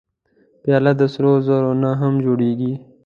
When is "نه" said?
1.83-1.91